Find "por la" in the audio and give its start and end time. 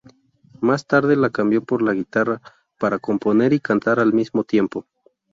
1.63-1.93